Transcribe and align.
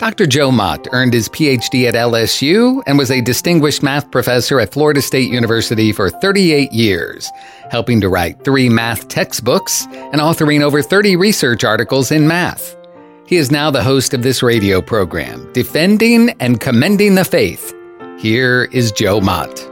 Dr. 0.00 0.26
Joe 0.26 0.50
Mott 0.50 0.88
earned 0.92 1.12
his 1.12 1.28
PhD 1.28 1.86
at 1.86 1.92
LSU 1.92 2.82
and 2.86 2.96
was 2.96 3.10
a 3.10 3.20
distinguished 3.20 3.82
math 3.82 4.10
professor 4.10 4.58
at 4.58 4.72
Florida 4.72 5.02
State 5.02 5.30
University 5.30 5.92
for 5.92 6.08
38 6.08 6.72
years, 6.72 7.30
helping 7.70 8.00
to 8.00 8.08
write 8.08 8.42
three 8.42 8.70
math 8.70 9.08
textbooks 9.08 9.84
and 9.92 10.14
authoring 10.14 10.62
over 10.62 10.80
30 10.80 11.16
research 11.16 11.64
articles 11.64 12.10
in 12.10 12.26
math. 12.26 12.78
He 13.26 13.36
is 13.36 13.50
now 13.50 13.70
the 13.70 13.82
host 13.82 14.14
of 14.14 14.22
this 14.22 14.42
radio 14.42 14.80
program, 14.80 15.52
Defending 15.52 16.30
and 16.40 16.58
Commending 16.58 17.14
the 17.14 17.24
Faith. 17.26 17.74
Here 18.18 18.70
is 18.72 18.92
Joe 18.92 19.20
Mott. 19.20 19.68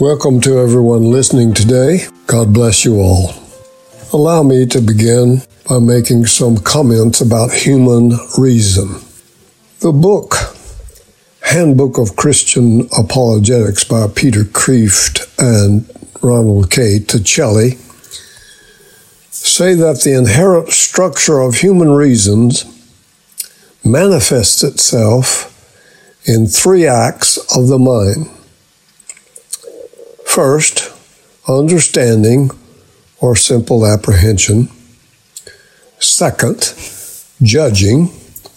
Welcome 0.00 0.40
to 0.40 0.58
everyone 0.58 1.12
listening 1.12 1.54
today. 1.54 2.06
God 2.26 2.52
bless 2.52 2.84
you 2.84 2.96
all. 2.96 3.32
Allow 4.12 4.42
me 4.42 4.66
to 4.66 4.80
begin 4.80 5.42
by 5.68 5.78
making 5.78 6.26
some 6.26 6.58
comments 6.58 7.20
about 7.20 7.52
human 7.52 8.12
reason. 8.38 9.00
The 9.80 9.92
book, 9.92 10.34
Handbook 11.42 11.98
of 11.98 12.16
Christian 12.16 12.88
Apologetics 12.96 13.84
by 13.84 14.08
Peter 14.08 14.44
Kreeft 14.44 15.26
and 15.38 15.88
Ronald 16.22 16.70
K. 16.70 16.98
Tacelli, 16.98 17.76
say 19.30 19.74
that 19.74 20.02
the 20.02 20.16
inherent 20.16 20.70
structure 20.70 21.40
of 21.40 21.56
human 21.56 21.90
reasons 21.90 22.64
manifests 23.84 24.62
itself 24.62 25.48
in 26.24 26.46
three 26.46 26.86
acts 26.86 27.36
of 27.56 27.68
the 27.68 27.78
mind. 27.78 28.28
First, 30.24 30.92
understanding 31.48 32.50
or 33.20 33.34
simple 33.36 33.86
apprehension. 33.86 34.68
Second, 36.02 36.74
judging 37.40 38.10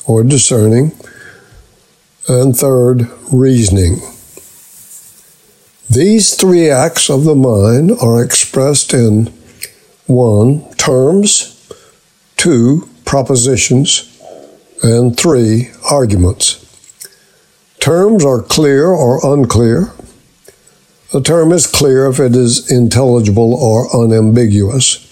or 0.07 0.23
discerning. 0.23 0.91
And 2.27 2.55
third, 2.57 3.07
reasoning. 3.31 3.99
These 5.87 6.33
three 6.33 6.71
acts 6.71 7.07
of 7.07 7.23
the 7.23 7.35
mind 7.35 7.91
are 8.01 8.23
expressed 8.23 8.95
in 8.95 9.31
one, 10.07 10.67
terms, 10.73 11.69
two, 12.35 12.89
propositions, 13.05 14.11
and 14.81 15.15
three, 15.15 15.69
arguments. 15.91 16.65
Terms 17.79 18.25
are 18.25 18.41
clear 18.41 18.87
or 18.87 19.19
unclear. 19.23 19.91
A 21.13 21.21
term 21.21 21.51
is 21.51 21.67
clear 21.67 22.07
if 22.07 22.19
it 22.19 22.35
is 22.35 22.71
intelligible 22.71 23.53
or 23.53 23.95
unambiguous. 23.95 25.04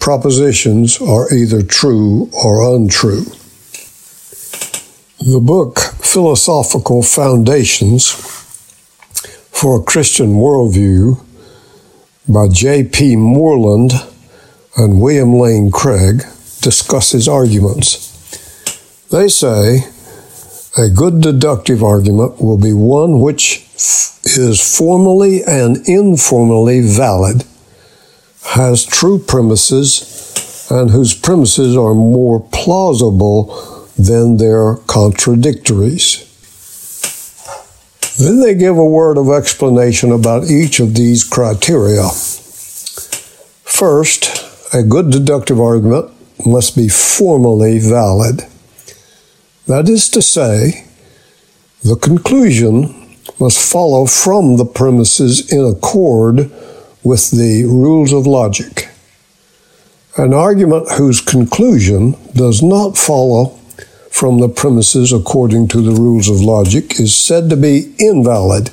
Propositions 0.00 1.00
are 1.00 1.32
either 1.32 1.62
true 1.62 2.30
or 2.32 2.74
untrue. 2.74 3.24
The 5.20 5.40
book 5.40 5.78
Philosophical 5.78 7.02
Foundations 7.02 8.10
for 9.52 9.78
a 9.78 9.84
Christian 9.84 10.36
Worldview 10.36 11.22
by 12.26 12.48
J.P. 12.48 13.16
Moreland 13.16 13.92
and 14.76 15.00
William 15.00 15.34
Lane 15.34 15.70
Craig 15.70 16.22
discusses 16.62 17.28
arguments. 17.28 18.08
They 19.10 19.28
say 19.28 19.80
a 20.78 20.88
good 20.88 21.20
deductive 21.20 21.82
argument 21.82 22.40
will 22.40 22.58
be 22.58 22.72
one 22.72 23.20
which 23.20 23.66
is 24.24 24.78
formally 24.78 25.42
and 25.44 25.86
informally 25.88 26.80
valid, 26.80 27.44
has 28.44 28.84
true 28.84 29.18
premises, 29.18 30.66
and 30.70 30.90
whose 30.90 31.14
premises 31.14 31.76
are 31.76 31.94
more 31.94 32.40
plausible 32.52 33.44
than 33.98 34.36
their 34.36 34.76
contradictories. 34.86 36.26
Then 38.18 38.40
they 38.40 38.54
give 38.54 38.76
a 38.76 38.84
word 38.84 39.18
of 39.18 39.30
explanation 39.30 40.12
about 40.12 40.50
each 40.50 40.80
of 40.80 40.94
these 40.94 41.24
criteria. 41.24 42.08
First, 43.64 44.74
a 44.74 44.82
good 44.82 45.10
deductive 45.10 45.60
argument 45.60 46.10
must 46.46 46.76
be 46.76 46.88
formally 46.88 47.78
valid. 47.78 48.46
That 49.66 49.88
is 49.88 50.08
to 50.10 50.22
say, 50.22 50.84
the 51.82 51.96
conclusion 51.96 53.16
must 53.38 53.58
follow 53.58 54.06
from 54.06 54.56
the 54.56 54.66
premises 54.66 55.50
in 55.50 55.64
accord 55.64 56.50
with 57.02 57.30
the 57.30 57.64
rules 57.64 58.12
of 58.12 58.26
logic. 58.26 58.88
An 60.16 60.34
argument 60.34 60.90
whose 60.92 61.20
conclusion 61.20 62.16
does 62.34 62.62
not 62.62 62.98
follow 62.98 63.56
from 64.10 64.38
the 64.38 64.48
premises 64.48 65.12
according 65.12 65.68
to 65.68 65.80
the 65.80 65.92
rules 65.92 66.28
of 66.28 66.40
logic 66.40 67.00
is 67.00 67.16
said 67.16 67.48
to 67.48 67.56
be 67.56 67.94
invalid, 67.98 68.70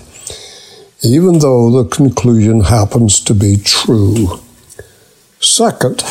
even 1.04 1.40
though 1.40 1.72
the 1.72 1.90
conclusion 1.90 2.62
happens 2.62 3.20
to 3.22 3.34
be 3.34 3.56
true. 3.58 4.40
Second, 5.40 6.04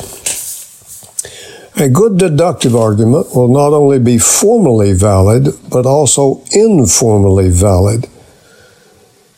a 1.79 1.91
good 1.91 2.17
deductive 2.17 2.75
argument 2.75 3.35
will 3.35 3.49
not 3.49 3.75
only 3.75 3.99
be 3.99 4.17
formally 4.17 4.95
valid, 4.95 5.49
but 5.71 5.85
also 5.85 6.43
informally 6.53 7.51
valid. 7.51 8.09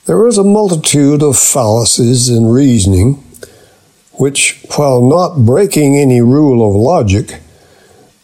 There 0.08 0.26
is 0.26 0.38
a 0.38 0.42
multitude 0.42 1.22
of 1.22 1.38
fallacies 1.38 2.30
in 2.30 2.46
reasoning 2.46 3.22
which, 4.12 4.64
while 4.74 5.06
not 5.06 5.44
breaking 5.44 5.98
any 5.98 6.22
rule 6.22 6.66
of 6.66 6.74
logic, 6.74 7.42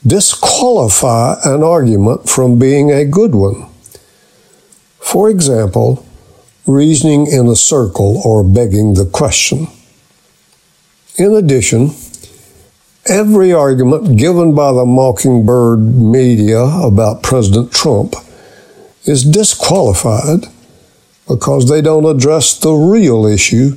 disqualify 0.07 1.35
an 1.45 1.63
argument 1.63 2.27
from 2.27 2.59
being 2.59 2.91
a 2.91 3.05
good 3.05 3.35
one. 3.35 3.67
For 4.99 5.29
example, 5.29 6.07
reasoning 6.67 7.27
in 7.27 7.49
a 7.49 7.55
circle 7.55 8.19
or 8.25 8.43
begging 8.43 8.95
the 8.95 9.05
question. 9.05 9.67
In 11.19 11.35
addition, 11.35 11.91
every 13.05 13.53
argument 13.53 14.17
given 14.17 14.55
by 14.55 14.73
the 14.73 14.87
Mockingbird 14.87 15.81
media 15.81 16.63
about 16.63 17.23
President 17.23 17.73
Trump 17.73 18.15
is 19.05 19.23
disqualified 19.23 20.47
because 21.29 21.69
they 21.69 21.81
don't 21.81 22.05
address 22.05 22.59
the 22.59 22.73
real 22.73 23.27
issue 23.27 23.77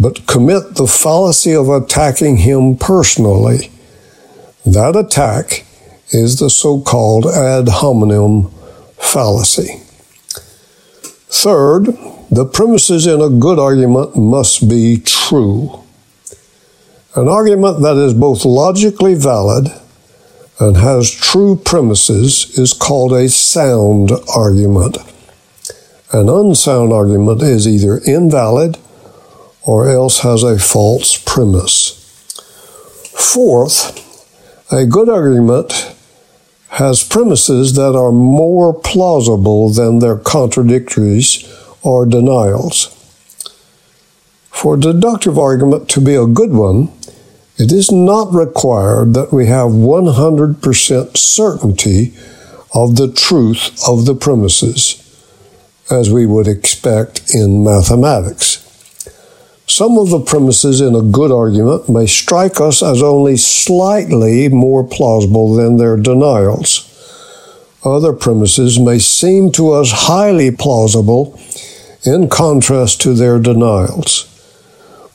but 0.00 0.26
commit 0.26 0.76
the 0.76 0.86
fallacy 0.86 1.52
of 1.54 1.68
attacking 1.68 2.38
him 2.38 2.76
personally. 2.76 3.70
That 4.64 4.96
attack 4.96 5.64
is 6.10 6.38
the 6.38 6.50
so 6.50 6.80
called 6.80 7.26
ad 7.26 7.68
hominem 7.68 8.50
fallacy. 8.96 9.82
Third, 11.30 11.86
the 12.30 12.46
premises 12.46 13.06
in 13.06 13.20
a 13.20 13.28
good 13.28 13.58
argument 13.58 14.16
must 14.16 14.68
be 14.68 14.98
true. 14.98 15.84
An 17.14 17.28
argument 17.28 17.82
that 17.82 17.96
is 17.96 18.14
both 18.14 18.44
logically 18.44 19.14
valid 19.14 19.68
and 20.60 20.76
has 20.76 21.10
true 21.10 21.56
premises 21.56 22.58
is 22.58 22.72
called 22.72 23.12
a 23.12 23.28
sound 23.28 24.12
argument. 24.34 24.98
An 26.10 26.30
unsound 26.30 26.92
argument 26.92 27.42
is 27.42 27.68
either 27.68 27.98
invalid 27.98 28.78
or 29.62 29.90
else 29.90 30.20
has 30.20 30.42
a 30.42 30.58
false 30.58 31.18
premise. 31.18 31.90
Fourth, 33.14 34.72
a 34.72 34.86
good 34.86 35.10
argument 35.10 35.94
has 36.70 37.02
premises 37.02 37.74
that 37.74 37.94
are 37.94 38.12
more 38.12 38.72
plausible 38.72 39.68
than 39.68 39.98
their 39.98 40.16
contradictories 40.16 41.44
or 41.82 42.06
denials. 42.06 42.94
For 44.50 44.74
a 44.74 44.80
deductive 44.80 45.38
argument 45.38 45.88
to 45.90 46.00
be 46.00 46.14
a 46.14 46.26
good 46.26 46.52
one, 46.52 46.90
it 47.58 47.72
is 47.72 47.92
not 47.92 48.32
required 48.32 49.14
that 49.14 49.32
we 49.32 49.46
have 49.46 49.72
100% 49.72 51.16
certainty 51.16 52.14
of 52.74 52.96
the 52.96 53.12
truth 53.12 53.78
of 53.86 54.04
the 54.04 54.14
premises, 54.14 55.02
as 55.90 56.10
we 56.10 56.26
would 56.26 56.48
expect 56.48 57.34
in 57.34 57.64
mathematics. 57.64 58.64
Some 59.66 59.98
of 59.98 60.08
the 60.08 60.20
premises 60.20 60.80
in 60.80 60.94
a 60.94 61.02
good 61.02 61.30
argument 61.30 61.88
may 61.88 62.06
strike 62.06 62.60
us 62.60 62.82
as 62.82 63.02
only 63.02 63.36
slightly 63.36 64.48
more 64.48 64.82
plausible 64.82 65.54
than 65.54 65.76
their 65.76 65.96
denials. 65.96 66.84
Other 67.84 68.12
premises 68.12 68.78
may 68.78 68.98
seem 68.98 69.52
to 69.52 69.72
us 69.72 69.92
highly 69.92 70.50
plausible 70.50 71.38
in 72.04 72.28
contrast 72.28 73.00
to 73.02 73.14
their 73.14 73.38
denials. 73.38 74.24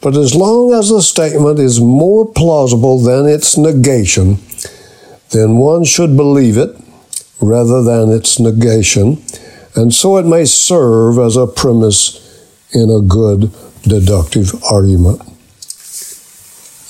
But 0.02 0.16
as 0.18 0.36
long 0.36 0.74
as 0.74 0.90
the 0.90 1.02
statement 1.02 1.60
is 1.60 1.80
more 1.80 2.26
plausible 2.26 3.00
than 3.00 3.26
its 3.26 3.58
negation, 3.58 4.38
then 5.32 5.58
one 5.58 5.84
should 5.84 6.16
believe 6.16 6.58
it 6.58 6.76
rather 7.42 7.82
than 7.82 8.12
its 8.12 8.40
negation, 8.40 9.24
and 9.76 9.94
so 9.94 10.18
it 10.18 10.26
may 10.26 10.46
serve 10.46 11.18
as 11.18 11.36
a 11.36 11.48
premise 11.48 12.20
in 12.74 12.90
a 12.90 13.02
good 13.02 13.52
deductive 13.84 14.64
argument. 14.64 15.22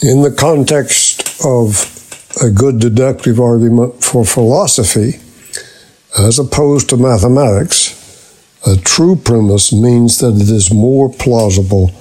In 0.02 0.22
the 0.22 0.36
context 0.38 1.44
of 1.46 1.90
a 2.42 2.50
good 2.50 2.80
deductive 2.80 3.40
argument 3.40 4.04
for 4.04 4.26
philosophy, 4.26 5.20
as 6.18 6.40
opposed 6.40 6.90
to 6.90 6.98
mathematics, 6.98 8.00
a 8.66 8.76
true 8.78 9.16
premise 9.16 9.72
means 9.74 10.20
that 10.20 10.36
it 10.36 10.50
is 10.50 10.74
more 10.74 11.12
plausible 11.12 11.92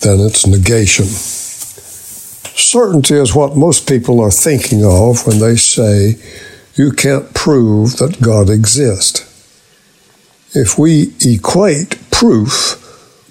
than 0.00 0.20
its 0.20 0.46
negation. 0.46 1.04
Certainty 2.54 3.14
is 3.14 3.34
what 3.34 3.56
most 3.56 3.88
people 3.88 4.20
are 4.20 4.30
thinking 4.30 4.84
of 4.84 5.26
when 5.26 5.38
they 5.38 5.56
say 5.56 6.16
you 6.74 6.90
can't 6.92 7.34
prove 7.34 7.96
that 7.98 8.20
God 8.20 8.50
exists. 8.50 9.31
If 10.54 10.78
we 10.78 11.14
equate 11.24 12.10
proof 12.10 12.78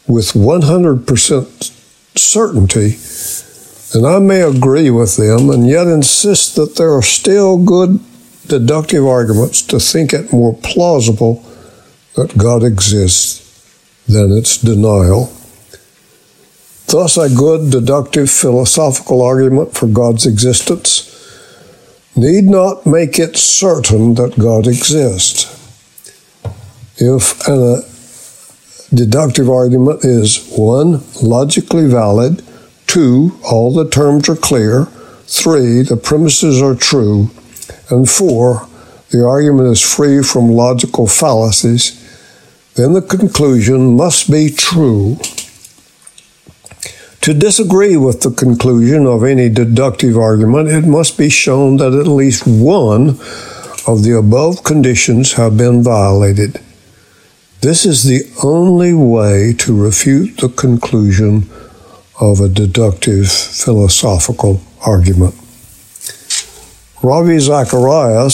with 0.07 0.33
100% 0.33 2.17
certainty, 2.17 2.97
then 3.93 4.05
I 4.05 4.19
may 4.19 4.41
agree 4.41 4.89
with 4.89 5.17
them 5.17 5.49
and 5.49 5.67
yet 5.67 5.87
insist 5.87 6.55
that 6.55 6.77
there 6.77 6.93
are 6.93 7.03
still 7.03 7.63
good 7.63 7.99
deductive 8.47 9.05
arguments 9.05 9.61
to 9.61 9.79
think 9.79 10.13
it 10.13 10.33
more 10.33 10.55
plausible 10.63 11.45
that 12.15 12.37
God 12.37 12.63
exists 12.63 13.39
than 14.07 14.31
its 14.31 14.57
denial. 14.57 15.31
Thus, 16.87 17.17
a 17.17 17.29
good 17.29 17.71
deductive 17.71 18.29
philosophical 18.29 19.21
argument 19.21 19.73
for 19.73 19.87
God's 19.87 20.25
existence 20.25 21.07
need 22.15 22.45
not 22.45 22.85
make 22.85 23.19
it 23.19 23.37
certain 23.37 24.15
that 24.15 24.39
God 24.39 24.67
exists. 24.67 25.60
If 27.03 27.47
a 27.47 27.51
uh, 27.51 27.81
deductive 28.93 29.49
argument 29.49 30.05
is 30.05 30.53
one, 30.55 31.01
logically 31.23 31.87
valid, 31.87 32.43
two, 32.85 33.39
all 33.43 33.73
the 33.73 33.89
terms 33.89 34.29
are 34.29 34.35
clear, 34.35 34.85
three, 35.25 35.81
the 35.81 35.97
premises 35.97 36.61
are 36.61 36.75
true, 36.75 37.31
and 37.89 38.07
four, 38.07 38.67
the 39.09 39.25
argument 39.25 39.69
is 39.69 39.81
free 39.81 40.21
from 40.21 40.51
logical 40.51 41.07
fallacies, 41.07 41.97
then 42.75 42.93
the 42.93 43.01
conclusion 43.01 43.97
must 43.97 44.29
be 44.29 44.51
true. 44.51 45.17
To 47.21 47.33
disagree 47.33 47.97
with 47.97 48.21
the 48.21 48.29
conclusion 48.29 49.07
of 49.07 49.23
any 49.23 49.49
deductive 49.49 50.17
argument, 50.17 50.69
it 50.69 50.85
must 50.85 51.17
be 51.17 51.29
shown 51.31 51.77
that 51.77 51.93
at 51.93 52.05
least 52.05 52.45
one 52.45 53.19
of 53.87 54.03
the 54.03 54.15
above 54.15 54.63
conditions 54.63 55.33
have 55.33 55.57
been 55.57 55.81
violated. 55.81 56.61
This 57.61 57.85
is 57.85 58.05
the 58.05 58.23
only 58.43 58.91
way 58.91 59.53
to 59.59 59.79
refute 59.79 60.37
the 60.37 60.49
conclusion 60.49 61.47
of 62.19 62.39
a 62.39 62.49
deductive 62.49 63.31
philosophical 63.31 64.59
argument. 64.83 65.35
Ravi 67.03 67.37
Zacharias 67.37 68.33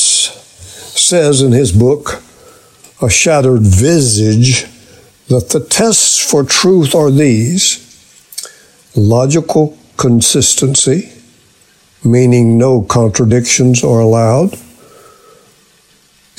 says 0.95 1.41
in 1.41 1.51
his 1.51 1.74
book, 1.74 2.24
A 3.01 3.09
Shattered 3.09 3.63
Visage, 3.63 4.65
that 5.27 5.50
the 5.50 5.59
tests 5.59 6.19
for 6.19 6.45
truth 6.45 6.95
are 6.95 7.12
these 7.12 7.83
logical 8.95 9.77
consistency, 9.97 11.12
meaning 12.01 12.57
no 12.57 12.81
contradictions 12.81 13.83
are 13.83 14.00
allowed, 14.00 14.57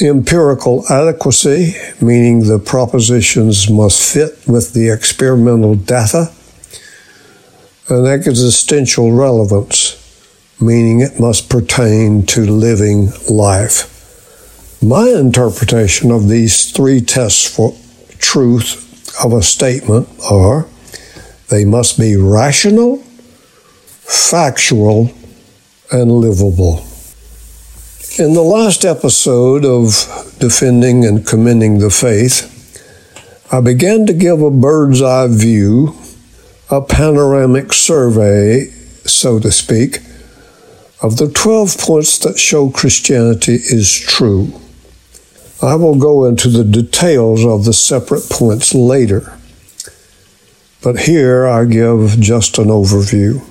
empirical 0.00 0.84
adequacy, 0.90 1.74
meaning 2.00 2.46
the 2.46 2.58
propositions 2.58 3.68
must 3.70 4.14
fit 4.14 4.38
with 4.46 4.72
the 4.72 4.88
experimental 4.90 5.74
data, 5.74 6.30
and 7.88 8.06
existential 8.06 9.12
relevance, 9.12 9.96
meaning 10.60 11.00
it 11.00 11.18
must 11.18 11.48
pertain 11.48 12.24
to 12.26 12.42
living 12.42 13.10
life. 13.28 13.94
My 14.82 15.08
interpretation 15.08 16.12
of 16.12 16.28
these 16.28 16.70
three 16.70 17.00
tests 17.00 17.44
for 17.56 17.74
truth 18.18 18.84
of 19.24 19.32
a 19.32 19.42
statement 19.42 20.08
are 20.30 20.66
they 21.48 21.64
must 21.64 21.98
be 21.98 22.14
rational, 22.14 22.98
factual, 23.96 25.10
and 25.90 26.12
livable. 26.12 26.87
In 28.18 28.32
the 28.32 28.42
last 28.42 28.84
episode 28.84 29.64
of 29.64 30.34
Defending 30.40 31.04
and 31.04 31.24
Commending 31.24 31.78
the 31.78 31.88
Faith, 31.88 32.50
I 33.52 33.60
began 33.60 34.06
to 34.06 34.12
give 34.12 34.42
a 34.42 34.50
bird's 34.50 35.00
eye 35.00 35.28
view, 35.28 35.94
a 36.68 36.82
panoramic 36.82 37.72
survey, 37.72 38.70
so 39.04 39.38
to 39.38 39.52
speak, 39.52 39.98
of 41.00 41.18
the 41.18 41.30
12 41.32 41.78
points 41.78 42.18
that 42.18 42.40
show 42.40 42.70
Christianity 42.70 43.54
is 43.54 43.96
true. 43.96 44.52
I 45.62 45.76
will 45.76 45.94
go 45.96 46.24
into 46.24 46.48
the 46.48 46.64
details 46.64 47.44
of 47.44 47.64
the 47.64 47.72
separate 47.72 48.28
points 48.28 48.74
later. 48.74 49.38
But 50.82 51.02
here 51.02 51.46
I 51.46 51.66
give 51.66 52.18
just 52.18 52.58
an 52.58 52.66
overview. 52.66 53.44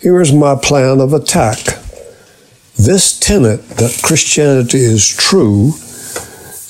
Here 0.00 0.20
is 0.20 0.32
my 0.32 0.56
plan 0.56 0.98
of 0.98 1.12
attack. 1.12 1.77
This 2.78 3.18
tenet 3.18 3.68
that 3.70 4.00
Christianity 4.04 4.78
is 4.78 5.08
true 5.08 5.72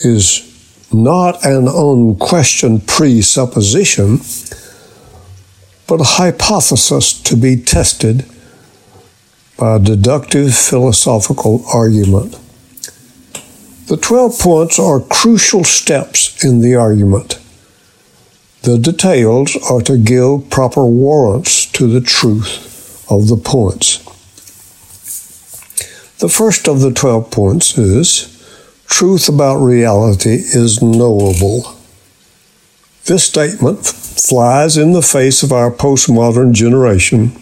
is 0.01 0.43
not 0.91 1.45
an 1.45 1.69
unquestioned 1.69 2.87
presupposition, 2.87 4.21
but 5.87 6.01
a 6.01 6.17
hypothesis 6.17 7.13
to 7.13 7.37
be 7.37 7.57
tested 7.57 8.25
by 9.59 9.77
a 9.77 9.79
deductive 9.79 10.55
philosophical 10.55 11.63
argument. 11.75 12.39
The 13.89 13.99
12 13.99 14.39
points 14.39 14.79
are 14.79 15.01
crucial 15.01 15.63
steps 15.63 16.43
in 16.43 16.61
the 16.61 16.75
argument. 16.75 17.39
The 18.63 18.79
details 18.79 19.57
are 19.71 19.83
to 19.83 19.99
give 19.99 20.49
proper 20.49 20.87
warrants 20.87 21.67
to 21.73 21.87
the 21.87 22.01
truth 22.01 23.05
of 23.11 23.29
the 23.29 23.37
points. 23.37 24.08
The 26.19 26.29
first 26.29 26.69
of 26.69 26.81
the 26.81 26.93
12 26.93 27.31
points 27.31 27.79
is 27.79 28.35
truth 28.87 29.29
about 29.29 29.59
reality 29.59 30.35
is 30.35 30.83
knowable. 30.83 31.77
This 33.05 33.23
statement 33.23 33.87
flies 33.87 34.77
in 34.77 34.93
the 34.93 35.03
face 35.03 35.45
of 35.45 35.53
our 35.53 35.71
postmodern 35.71 36.55
generation 36.55 37.33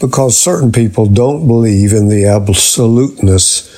because 0.00 0.40
certain 0.40 0.72
people 0.72 1.04
don't 1.04 1.46
believe 1.46 1.92
in 1.92 2.08
the 2.08 2.24
absoluteness 2.24 3.68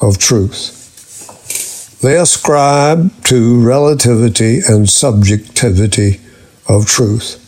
of 0.00 0.18
truth. 0.18 1.98
They 2.00 2.16
ascribe 2.16 3.24
to 3.24 3.60
relativity 3.60 4.60
and 4.60 4.88
subjectivity 4.88 6.20
of 6.68 6.86
truth. 6.86 7.44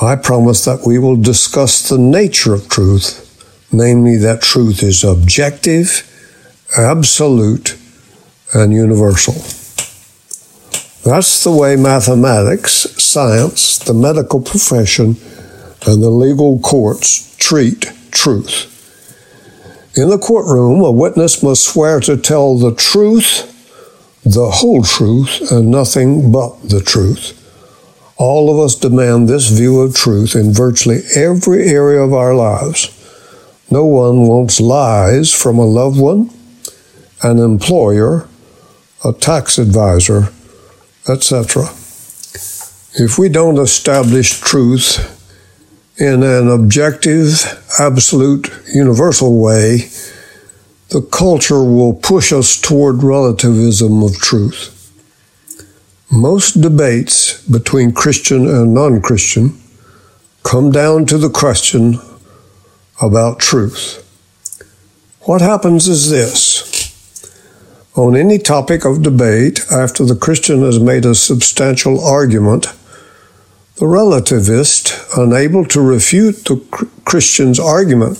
I 0.00 0.16
promise 0.16 0.64
that 0.64 0.86
we 0.86 0.98
will 0.98 1.16
discuss 1.16 1.86
the 1.86 1.98
nature 1.98 2.54
of 2.54 2.68
truth, 2.70 3.25
namely 3.72 4.16
that 4.16 4.42
truth 4.42 4.82
is 4.82 5.04
objective, 5.04 6.02
absolute, 6.76 7.76
and 8.54 8.72
universal. 8.72 9.34
That's 11.04 11.44
the 11.44 11.52
way 11.52 11.76
mathematics, 11.76 12.72
science, 13.02 13.78
the 13.78 13.94
medical 13.94 14.40
profession, 14.40 15.16
and 15.86 16.02
the 16.02 16.10
legal 16.10 16.58
courts 16.58 17.36
treat 17.36 17.92
truth. 18.10 18.72
In 19.96 20.10
the 20.10 20.18
courtroom, 20.18 20.80
a 20.80 20.90
witness 20.90 21.42
must 21.42 21.64
swear 21.64 22.00
to 22.00 22.16
tell 22.16 22.58
the 22.58 22.74
truth, 22.74 23.52
the 24.24 24.50
whole 24.50 24.82
truth, 24.82 25.50
and 25.50 25.70
nothing 25.70 26.32
but 26.32 26.68
the 26.68 26.80
truth. 26.80 27.42
All 28.18 28.50
of 28.50 28.58
us 28.58 28.74
demand 28.74 29.28
this 29.28 29.48
view 29.48 29.80
of 29.80 29.94
truth 29.94 30.34
in 30.34 30.52
virtually 30.52 31.02
every 31.14 31.68
area 31.68 32.02
of 32.02 32.12
our 32.12 32.34
lives. 32.34 32.90
No 33.70 33.84
one 33.84 34.26
wants 34.28 34.60
lies 34.60 35.32
from 35.32 35.58
a 35.58 35.64
loved 35.64 35.98
one, 35.98 36.30
an 37.22 37.38
employer, 37.38 38.28
a 39.04 39.12
tax 39.12 39.58
advisor, 39.58 40.28
etc. 41.08 41.64
If 42.98 43.18
we 43.18 43.28
don't 43.28 43.58
establish 43.58 44.40
truth 44.40 45.12
in 45.98 46.22
an 46.22 46.48
objective, 46.48 47.42
absolute, 47.80 48.50
universal 48.72 49.40
way, 49.40 49.88
the 50.90 51.02
culture 51.02 51.64
will 51.64 51.94
push 51.94 52.32
us 52.32 52.60
toward 52.60 53.02
relativism 53.02 54.02
of 54.02 54.16
truth. 54.16 54.72
Most 56.10 56.60
debates 56.60 57.42
between 57.48 57.92
Christian 57.92 58.46
and 58.46 58.72
non 58.72 59.00
Christian 59.00 59.60
come 60.44 60.70
down 60.70 61.06
to 61.06 61.18
the 61.18 61.30
question 61.30 61.98
about 63.00 63.38
truth. 63.38 64.02
What 65.22 65.40
happens 65.40 65.88
is 65.88 66.10
this. 66.10 66.72
On 67.96 68.14
any 68.14 68.38
topic 68.38 68.84
of 68.84 69.02
debate, 69.02 69.60
after 69.72 70.04
the 70.04 70.16
Christian 70.16 70.62
has 70.62 70.78
made 70.78 71.04
a 71.04 71.14
substantial 71.14 72.04
argument, 72.04 72.66
the 73.76 73.86
relativist, 73.86 74.94
unable 75.18 75.64
to 75.66 75.80
refute 75.80 76.44
the 76.44 76.56
Christian's 77.04 77.58
argument, 77.58 78.18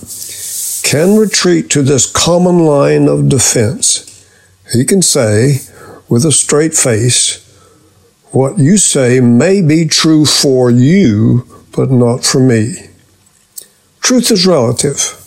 can 0.82 1.16
retreat 1.16 1.70
to 1.70 1.82
this 1.82 2.10
common 2.10 2.58
line 2.58 3.08
of 3.08 3.28
defense. 3.28 4.26
He 4.72 4.84
can 4.84 5.02
say, 5.02 5.60
with 6.08 6.24
a 6.24 6.32
straight 6.32 6.74
face, 6.74 7.42
what 8.32 8.58
you 8.58 8.76
say 8.76 9.20
may 9.20 9.62
be 9.62 9.86
true 9.86 10.24
for 10.24 10.70
you, 10.70 11.46
but 11.74 11.90
not 11.90 12.24
for 12.24 12.40
me. 12.40 12.74
Truth 14.06 14.30
is 14.30 14.46
relative. 14.46 15.20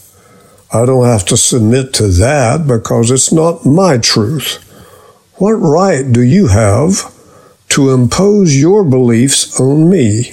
I 0.71 0.85
don't 0.85 1.03
have 1.03 1.25
to 1.25 1.35
submit 1.35 1.93
to 1.95 2.07
that 2.07 2.65
because 2.65 3.11
it's 3.11 3.29
not 3.29 3.65
my 3.65 3.97
truth. 3.97 4.63
What 5.33 5.51
right 5.55 6.09
do 6.09 6.21
you 6.21 6.47
have 6.47 7.13
to 7.75 7.89
impose 7.91 8.55
your 8.55 8.85
beliefs 8.85 9.59
on 9.59 9.89
me? 9.89 10.31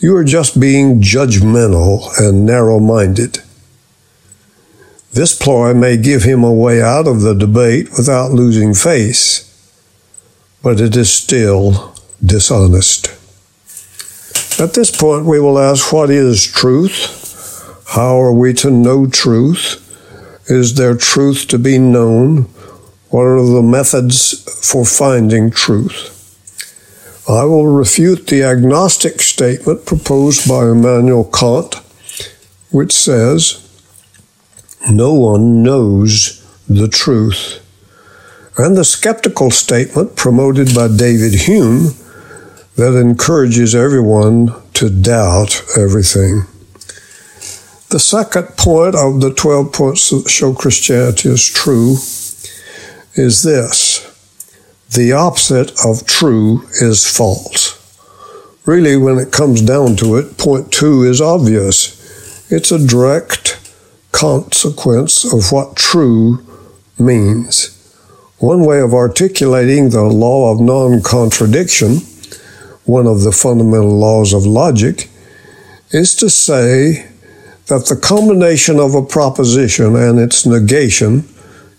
You 0.00 0.14
are 0.16 0.22
just 0.22 0.60
being 0.60 1.00
judgmental 1.00 2.10
and 2.18 2.44
narrow 2.44 2.78
minded. 2.78 3.38
This 5.14 5.34
ploy 5.34 5.72
may 5.72 5.96
give 5.96 6.24
him 6.24 6.44
a 6.44 6.52
way 6.52 6.82
out 6.82 7.08
of 7.08 7.22
the 7.22 7.34
debate 7.34 7.88
without 7.96 8.32
losing 8.32 8.74
face, 8.74 9.48
but 10.62 10.78
it 10.78 10.94
is 10.94 11.10
still 11.10 11.94
dishonest. 12.22 13.06
At 14.60 14.74
this 14.74 14.94
point, 14.94 15.24
we 15.24 15.40
will 15.40 15.58
ask 15.58 15.90
what 15.90 16.10
is 16.10 16.44
truth? 16.44 17.22
How 17.90 18.20
are 18.20 18.32
we 18.32 18.52
to 18.54 18.70
know 18.70 19.06
truth? 19.06 19.82
Is 20.50 20.74
there 20.74 20.96
truth 20.96 21.46
to 21.48 21.58
be 21.58 21.78
known? 21.78 22.42
What 23.10 23.22
are 23.22 23.46
the 23.46 23.62
methods 23.62 24.42
for 24.68 24.84
finding 24.84 25.50
truth? 25.50 26.12
I 27.28 27.44
will 27.44 27.66
refute 27.66 28.26
the 28.26 28.42
agnostic 28.42 29.22
statement 29.22 29.86
proposed 29.86 30.48
by 30.48 30.68
Immanuel 30.68 31.24
Kant, 31.24 31.76
which 32.70 32.92
says, 32.92 33.62
No 34.90 35.14
one 35.14 35.62
knows 35.62 36.44
the 36.68 36.88
truth, 36.88 37.60
and 38.58 38.76
the 38.76 38.84
skeptical 38.84 39.50
statement 39.50 40.16
promoted 40.16 40.74
by 40.74 40.88
David 40.88 41.34
Hume 41.34 41.94
that 42.76 42.96
encourages 42.96 43.74
everyone 43.74 44.54
to 44.74 44.90
doubt 44.90 45.62
everything. 45.76 46.42
The 47.88 48.00
second 48.00 48.56
point 48.56 48.96
of 48.96 49.20
the 49.20 49.32
12 49.32 49.72
points 49.72 50.10
that 50.10 50.28
show 50.28 50.52
Christianity 50.52 51.28
is 51.28 51.46
true 51.48 51.92
is 53.14 53.42
this 53.44 54.02
the 54.92 55.12
opposite 55.12 55.72
of 55.84 56.04
true 56.06 56.62
is 56.80 57.06
false. 57.06 57.74
Really, 58.64 58.96
when 58.96 59.18
it 59.18 59.30
comes 59.30 59.62
down 59.62 59.94
to 59.96 60.16
it, 60.16 60.36
point 60.36 60.72
two 60.72 61.04
is 61.04 61.20
obvious. 61.20 62.50
It's 62.50 62.72
a 62.72 62.84
direct 62.84 63.60
consequence 64.10 65.24
of 65.24 65.52
what 65.52 65.76
true 65.76 66.44
means. 66.98 67.72
One 68.38 68.64
way 68.64 68.80
of 68.80 68.94
articulating 68.94 69.90
the 69.90 70.02
law 70.02 70.52
of 70.52 70.60
non 70.60 71.02
contradiction, 71.02 71.98
one 72.84 73.06
of 73.06 73.22
the 73.22 73.32
fundamental 73.32 73.96
laws 73.96 74.32
of 74.32 74.44
logic, 74.44 75.08
is 75.92 76.16
to 76.16 76.28
say 76.28 77.06
that 77.66 77.86
the 77.86 77.96
combination 77.96 78.78
of 78.78 78.94
a 78.94 79.02
proposition 79.02 79.96
and 79.96 80.18
its 80.18 80.46
negation 80.46 81.28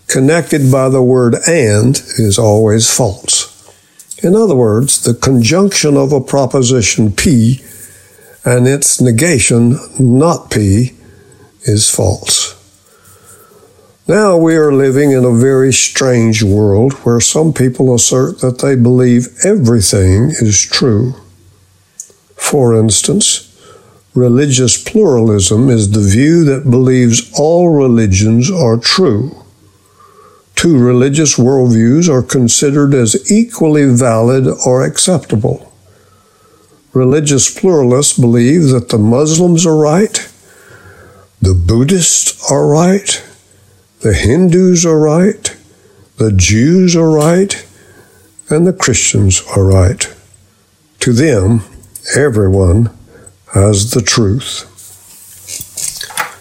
connected 0.06 0.70
by 0.70 0.88
the 0.88 1.02
word 1.02 1.36
and 1.46 1.96
is 2.18 2.38
always 2.38 2.94
false. 2.94 3.54
In 4.22 4.34
other 4.34 4.54
words, 4.54 5.02
the 5.02 5.14
conjunction 5.14 5.96
of 5.96 6.12
a 6.12 6.20
proposition 6.20 7.12
P 7.12 7.62
and 8.44 8.66
its 8.66 9.00
negation, 9.00 9.78
not 9.98 10.50
P, 10.50 10.92
is 11.62 11.88
false. 11.88 12.54
Now 14.06 14.38
we 14.38 14.56
are 14.56 14.72
living 14.72 15.12
in 15.12 15.24
a 15.24 15.34
very 15.34 15.72
strange 15.72 16.42
world 16.42 16.94
where 17.04 17.20
some 17.20 17.52
people 17.52 17.94
assert 17.94 18.40
that 18.40 18.60
they 18.60 18.74
believe 18.74 19.28
everything 19.44 20.30
is 20.30 20.60
true. 20.62 21.14
For 22.34 22.74
instance, 22.74 23.47
Religious 24.14 24.82
pluralism 24.82 25.68
is 25.68 25.90
the 25.90 26.00
view 26.00 26.44
that 26.44 26.70
believes 26.70 27.30
all 27.38 27.68
religions 27.68 28.50
are 28.50 28.76
true. 28.76 29.44
Two 30.56 30.78
religious 30.78 31.36
worldviews 31.36 32.08
are 32.08 32.22
considered 32.22 32.94
as 32.94 33.30
equally 33.30 33.84
valid 33.94 34.48
or 34.66 34.82
acceptable. 34.82 35.72
Religious 36.92 37.48
pluralists 37.56 38.18
believe 38.18 38.68
that 38.70 38.88
the 38.88 38.98
Muslims 38.98 39.64
are 39.64 39.76
right, 39.76 40.28
the 41.40 41.54
Buddhists 41.54 42.50
are 42.50 42.66
right, 42.66 43.22
the 44.00 44.14
Hindus 44.14 44.84
are 44.84 44.98
right, 44.98 45.54
the 46.16 46.32
Jews 46.32 46.96
are 46.96 47.10
right, 47.10 47.64
and 48.50 48.66
the 48.66 48.72
Christians 48.72 49.42
are 49.54 49.64
right. 49.64 50.12
To 51.00 51.12
them, 51.12 51.62
everyone 52.16 52.97
as 53.54 53.92
the 53.92 54.02
truth. 54.02 54.64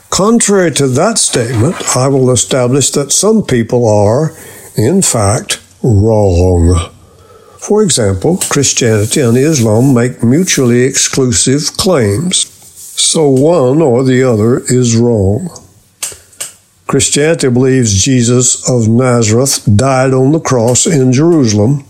Contrary 0.10 0.72
to 0.72 0.88
that 0.88 1.18
statement, 1.18 1.76
I 1.96 2.08
will 2.08 2.32
establish 2.32 2.90
that 2.92 3.12
some 3.12 3.44
people 3.44 3.88
are, 3.88 4.32
in 4.76 5.02
fact, 5.02 5.62
wrong. 5.84 6.92
For 7.60 7.84
example, 7.84 8.38
Christianity 8.50 9.22
and 9.22 9.38
Islam 9.38 9.94
make 9.94 10.24
mutually 10.24 10.84
exclusive 10.84 11.78
claims, 11.78 12.48
so 13.00 13.28
one 13.30 13.82
or 13.82 14.04
the 14.04 14.24
other 14.24 14.60
is 14.66 14.96
wrong. 14.96 15.50
Christianity 16.88 17.50
believes 17.50 18.04
Jesus 18.04 18.68
of 18.70 18.88
Nazareth 18.88 19.68
died 19.76 20.14
on 20.14 20.32
the 20.32 20.40
cross 20.40 20.88
in 20.88 21.12
Jerusalem, 21.12 21.86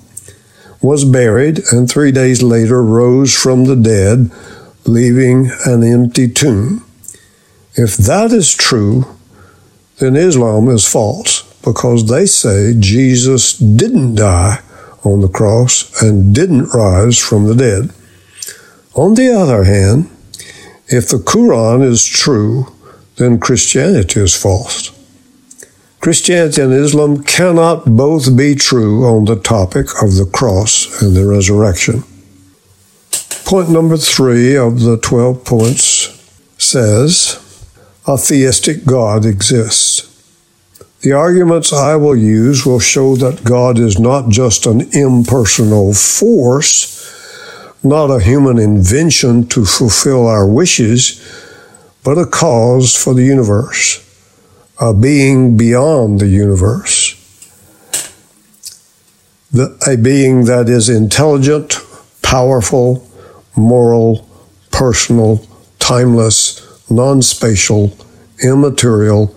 was 0.82 1.06
buried, 1.06 1.62
and 1.72 1.90
three 1.90 2.12
days 2.12 2.42
later 2.42 2.84
rose 2.84 3.36
from 3.36 3.66
the 3.66 3.76
dead 3.76 4.32
leaving 4.88 5.52
an 5.66 5.84
empty 5.84 6.28
tomb. 6.28 6.84
If 7.76 7.98
that 7.98 8.32
is 8.32 8.54
true, 8.54 9.06
then 9.98 10.16
Islam 10.16 10.70
is 10.70 10.88
false 10.88 11.44
because 11.64 12.08
they 12.08 12.26
say 12.26 12.74
Jesus 12.80 13.58
didn't 13.58 14.16
die 14.16 14.62
on 15.04 15.22
the 15.22 15.28
cross 15.28 16.02
and 16.02 16.34
didn't 16.34 16.74
rise 16.74 17.18
from 17.18 17.46
the 17.46 17.56
dead. 17.56 17.92
On 18.96 19.14
the 19.14 19.32
other 19.32 19.64
hand, 19.64 20.10
if 20.88 21.10
the 21.10 21.18
Quran 21.18 21.84
is 21.84 22.06
true, 22.06 22.68
then 23.18 23.40
Christianity 23.40 24.22
is 24.22 24.36
false. 24.36 24.92
Christianity 26.00 26.62
and 26.62 26.74
Islam 26.74 27.24
cannot 27.24 27.86
both 27.86 28.38
be 28.38 28.56
true 28.56 29.06
on 29.06 29.26
the 29.26 29.36
topic 29.36 29.88
of 30.02 30.16
the 30.16 30.30
cross 30.32 31.02
and 31.02 31.16
the 31.16 31.26
resurrection. 31.26 32.04
Point 33.48 33.70
number 33.70 33.96
three 33.96 34.58
of 34.58 34.82
the 34.82 34.98
12 34.98 35.46
points 35.46 36.10
says 36.58 37.40
a 38.06 38.18
theistic 38.18 38.84
God 38.84 39.26
exists. 39.26 40.04
The 41.00 41.14
arguments 41.14 41.72
I 41.72 41.96
will 41.96 42.18
use 42.18 42.66
will 42.66 42.82
show 42.82 43.16
that 43.16 43.46
God 43.46 43.80
is 43.80 43.98
not 43.98 44.28
just 44.28 44.66
an 44.66 44.82
impersonal 44.92 45.94
force, 45.94 46.94
not 47.82 48.12
a 48.12 48.20
human 48.20 48.58
invention 48.60 49.48
to 49.48 49.64
fulfill 49.64 50.28
our 50.28 50.46
wishes, 50.46 51.16
but 52.04 52.18
a 52.18 52.26
cause 52.26 52.98
for 52.98 53.14
the 53.14 53.24
universe, 53.24 54.04
a 54.78 54.94
being 54.94 55.56
beyond 55.56 56.20
the 56.20 56.28
universe, 56.28 57.14
a 59.88 59.96
being 59.96 60.44
that 60.44 60.68
is 60.68 60.90
intelligent, 60.90 61.78
powerful, 62.22 63.08
moral, 63.58 64.28
personal, 64.72 65.46
timeless, 65.80 66.90
non 66.90 67.22
spatial, 67.22 67.98
immaterial, 68.44 69.36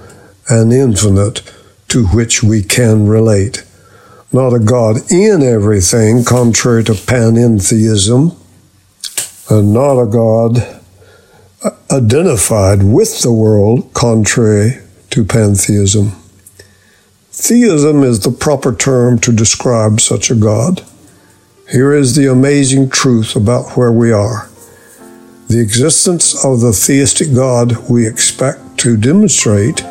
and 0.49 0.73
infinite 0.73 1.43
to 1.89 2.07
which 2.09 2.43
we 2.43 2.63
can 2.63 3.07
relate. 3.07 3.65
Not 4.33 4.53
a 4.53 4.61
God 4.61 5.11
in 5.11 5.43
everything, 5.43 6.25
contrary 6.25 6.85
to 6.85 6.93
panentheism, 6.93 8.37
and 9.51 9.75
not 9.75 10.01
a 10.01 10.07
God 10.07 10.81
identified 11.91 12.83
with 12.83 13.23
the 13.23 13.33
world, 13.33 13.93
contrary 13.93 14.79
to 15.11 15.25
pantheism. 15.25 16.13
Theism 17.33 18.05
is 18.05 18.21
the 18.21 18.31
proper 18.31 18.75
term 18.75 19.19
to 19.21 19.33
describe 19.33 20.01
such 20.01 20.31
a 20.31 20.35
God. 20.35 20.85
Here 21.71 21.95
is 21.95 22.17
the 22.17 22.27
amazing 22.27 22.91
truth 22.91 23.37
about 23.37 23.77
where 23.77 23.93
we 23.93 24.11
are. 24.11 24.49
The 25.47 25.61
existence 25.61 26.45
of 26.45 26.59
the 26.59 26.73
theistic 26.73 27.33
God 27.33 27.89
we 27.89 28.09
expect 28.09 28.77
to 28.79 28.97
demonstrate 28.97 29.85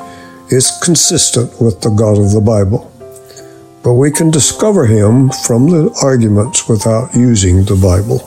is 0.49 0.77
consistent 0.83 1.61
with 1.61 1.79
the 1.79 1.91
God 1.91 2.17
of 2.17 2.33
the 2.33 2.41
Bible, 2.41 2.91
but 3.81 3.93
we 3.93 4.11
can 4.11 4.29
discover 4.29 4.87
him 4.87 5.29
from 5.47 5.69
the 5.69 5.97
arguments 6.03 6.67
without 6.67 7.15
using 7.15 7.63
the 7.63 7.75
Bible. 7.75 8.19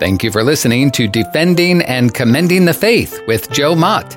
Thank 0.00 0.22
you 0.22 0.30
for 0.30 0.42
listening 0.42 0.90
to 0.92 1.06
Defending 1.06 1.82
and 1.82 2.14
Commending 2.14 2.64
the 2.64 2.72
Faith 2.72 3.20
with 3.26 3.50
Joe 3.50 3.74
Mott, 3.74 4.16